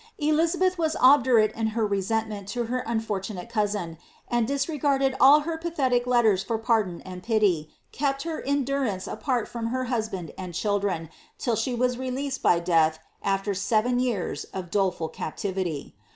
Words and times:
Eliza 0.17 0.57
h^iU 0.57 0.79
was 0.79 0.95
obdurate 0.99 1.51
in 1.51 1.67
her 1.77 1.85
resentment 1.85 2.47
to 2.47 2.63
her 2.63 2.79
unfortunate 2.87 3.49
cousin; 3.51 3.99
cmd, 4.31 4.47
ciaregarding 4.49 5.15
ail 5.21 5.41
her 5.41 5.59
pathetic 5.59 6.07
letters 6.07 6.41
for 6.41 6.57
pardon 6.57 7.01
and 7.01 7.21
pity, 7.21 7.69
kept 7.91 8.23
her 8.23 8.39
in 8.39 8.63
du 8.63 8.79
rance 8.79 9.05
apart 9.05 9.47
from 9.47 9.67
her 9.67 9.83
husband 9.83 10.31
and 10.39 10.55
children, 10.55 11.07
till 11.37 11.55
she 11.55 11.75
was 11.75 11.99
released 11.99 12.41
by 12.41 12.59
•i(.«ih. 12.59 12.97
after 13.21 13.53
seven 13.53 13.99
years 13.99 14.43
of 14.45 14.71
doleful 14.71 15.07
captivity.' 15.07 15.95